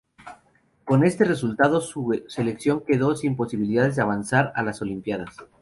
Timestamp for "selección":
2.27-2.83